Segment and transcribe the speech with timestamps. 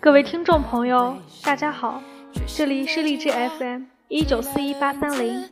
[0.00, 2.02] 各位听众朋友，大家好，
[2.46, 5.48] 这里是励志 FM 一九四一八三零，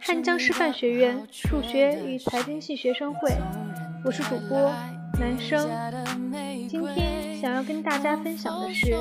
[0.00, 3.30] 汉江师范学院数学与财经系学生会，
[4.04, 4.72] 我是主播
[5.18, 5.68] 男生。
[6.68, 8.96] 今天想要跟大家分享的是，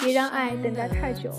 [0.00, 1.30] 别让爱等待太久。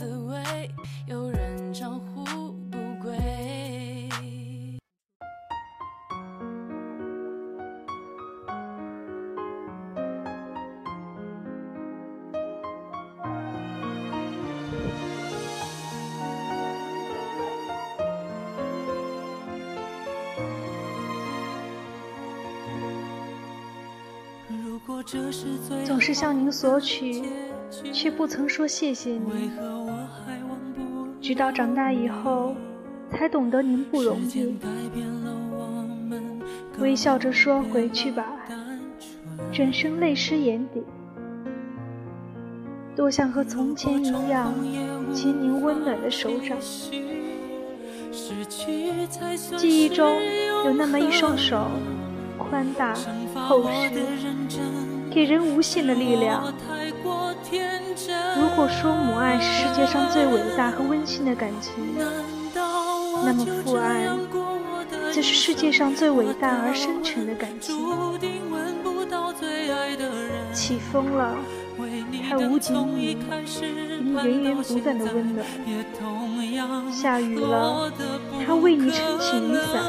[25.85, 27.23] 总是向您索取，
[27.91, 29.51] 却不曾说谢谢您。
[31.19, 32.55] 直到长大以后，
[33.09, 34.55] 才懂得您不容易。
[36.79, 38.25] 微笑着说：“回去吧。”
[39.51, 40.83] 转身泪湿眼底。
[42.95, 44.53] 多想和从前一样，
[45.13, 46.57] 牵您温暖的手掌。
[49.57, 50.21] 记忆中
[50.65, 51.67] 有那么一双手，
[52.49, 52.93] 宽大
[53.35, 53.69] 厚实。
[55.11, 56.53] 给人无限的力量。
[58.39, 61.73] 如果说母爱是世界上最伟大和温馨的感情，
[63.25, 64.07] 那么父爱
[65.11, 67.75] 则是世界上最伟大而深沉的感情。
[70.53, 71.35] 起风了，
[72.29, 73.17] 它无尽你，
[74.01, 75.45] 你源源不断的温暖；
[76.91, 77.91] 下雨了，
[78.45, 79.83] 它为你撑起雨伞，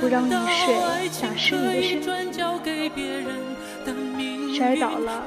[0.00, 0.74] 不让雨水
[1.20, 2.40] 打湿你的身体。
[4.56, 5.26] 摔倒了，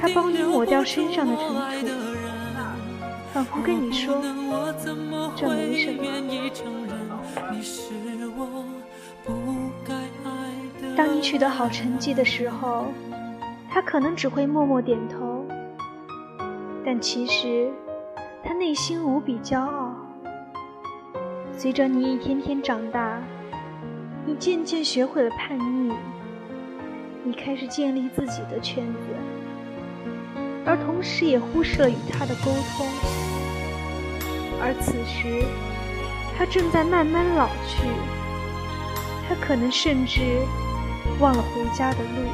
[0.00, 1.54] 他帮你抹掉身上的尘土，
[3.32, 4.22] 仿佛跟你说
[5.36, 6.04] ：“这没什么。”
[10.96, 12.86] 当你取得好成绩的时候，
[13.70, 15.44] 他可能只会默默点头，
[16.84, 17.70] 但其实
[18.44, 19.94] 他内心无比骄傲。
[21.56, 23.22] 随着你一天天长大，
[24.24, 25.92] 你渐渐学会了叛逆。
[27.24, 28.98] 你开始建立自己的圈子，
[30.64, 32.86] 而同时也忽视了与他的沟通。
[34.60, 35.44] 而此时，
[36.36, 37.82] 他正在慢慢老去，
[39.28, 40.20] 他可能甚至
[41.20, 42.30] 忘了回家的路，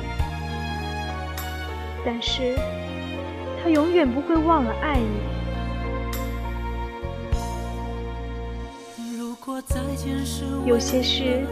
[2.05, 2.55] 但是
[3.63, 5.39] 他永远不会忘了爱你。
[10.67, 11.47] 有些事，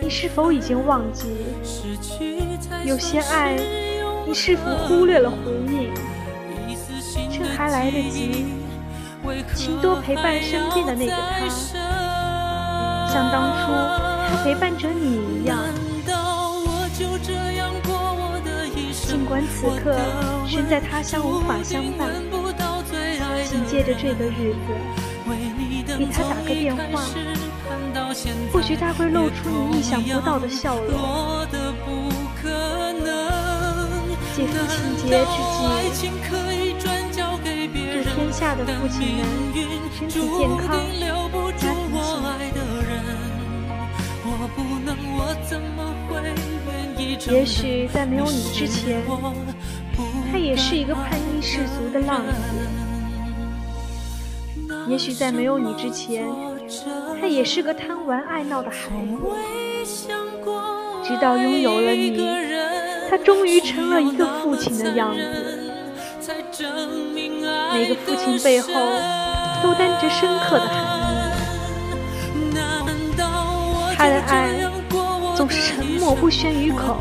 [0.00, 1.28] 你是否已经忘记？
[2.84, 3.56] 有些爱，
[4.26, 5.36] 你是否忽略了回
[5.72, 5.92] 应？
[7.30, 8.46] 趁还来得及，
[9.54, 11.48] 请多陪伴身边的那个他，
[13.12, 13.72] 像当初
[14.44, 15.58] 陪伴着你一样。
[19.06, 19.96] 尽管此刻
[20.46, 22.08] 身在他乡无法相伴，
[23.44, 24.58] 请借着这个日子。
[25.98, 27.04] 给他打个电话，
[28.52, 30.92] 或许他会露出你意想不到的笑容。
[34.34, 36.00] 借父亲节之际，
[38.02, 39.24] 祝天下的父亲们
[39.98, 40.62] 身体健康，
[41.58, 42.02] 家庭幸
[42.32, 43.50] 福。
[47.30, 49.02] 也许在没有你之前，
[50.32, 52.32] 他也是一个叛逆世俗的浪子。
[54.88, 56.26] 也许在没有你之前，
[57.20, 59.16] 他也是个贪玩爱闹的孩子。
[61.04, 62.16] 直到拥有了你，
[63.10, 65.20] 他终于成了一个父亲的样子。
[67.72, 68.70] 每个父亲背后
[69.62, 72.42] 都担着深刻的含义。
[73.96, 74.48] 他的爱
[75.36, 76.96] 总是沉默不宣于口，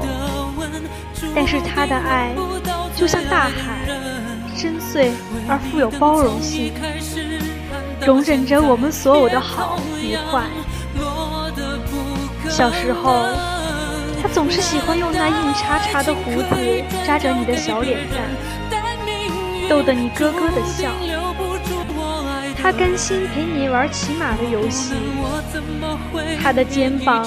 [1.36, 2.34] 但是他的爱
[2.96, 3.86] 就像大海，
[4.56, 5.12] 深邃
[5.48, 6.74] 而富有包容性。
[8.06, 10.44] 容忍着我们所有的好与坏。
[12.50, 13.28] 小时候，
[14.22, 18.20] 他总是喜欢用那硬茬茬的胡子扎着你的小脸蛋，
[19.70, 20.90] 逗得你咯咯的笑。
[22.58, 24.94] 他甘心陪你玩骑马的游戏，
[26.42, 27.26] 他的肩膀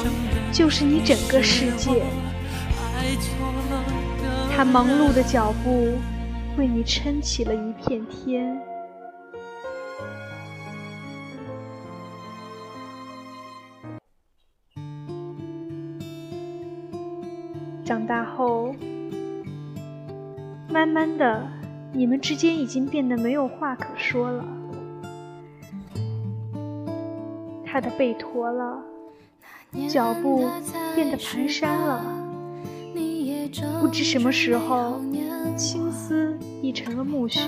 [0.52, 2.02] 就是你整个世界。
[4.54, 5.98] 他忙碌的脚步
[6.56, 8.73] 为你撑起了一片天。
[17.84, 18.74] 长大后，
[20.70, 21.46] 慢慢的，
[21.92, 24.44] 你们之间已经变得没有话可说了。
[27.66, 28.82] 他的背驼了，
[29.86, 30.48] 脚步
[30.94, 32.02] 变得蹒跚了。
[33.80, 34.98] 不知什么时候，
[35.54, 37.42] 青丝已成了暮雪。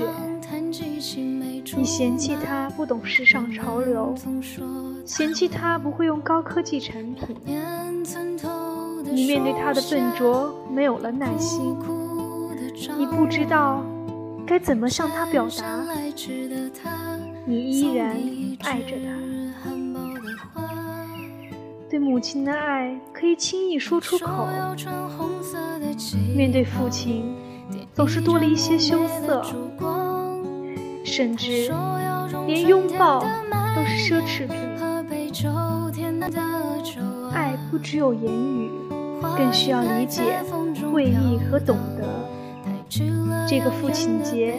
[1.75, 4.15] 你嫌弃他不懂时尚潮流，
[5.07, 7.35] 嫌弃他不会用高科技产品。
[9.17, 11.75] 你面对他的笨拙没有了耐心，
[12.99, 13.83] 你不知道
[14.47, 15.65] 该怎么向他表达，
[17.47, 18.15] 你依然
[18.61, 19.71] 爱着他。
[21.89, 24.47] 对母亲的爱可以轻易说出口，
[26.37, 27.35] 面对父亲
[27.95, 29.43] 总是多了一些羞涩，
[31.03, 31.73] 甚至
[32.47, 34.59] 连拥抱都是奢侈品。
[37.33, 38.71] 爱不只有言语。
[39.21, 40.43] 更需要理解、
[40.93, 42.05] 会意和懂得。
[43.49, 44.59] 这个父亲节，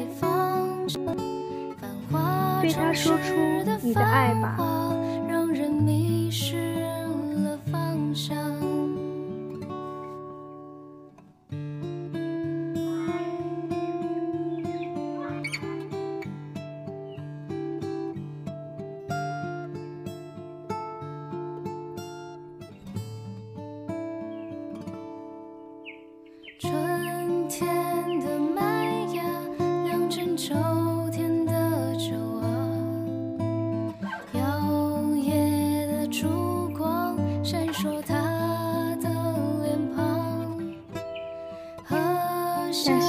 [2.61, 3.33] 对他说出
[3.81, 4.57] 你的爱吧。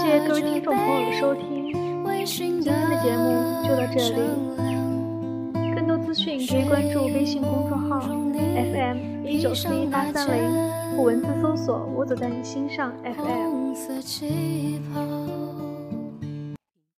[0.08, 1.70] 谢各位听众朋友的收听，
[2.24, 4.14] 今天的节目就到这里。
[5.74, 13.74] 更多资讯可以关注微信公众号 FM 一九四一八三零，或文字搜索“我走在你心上 FM”。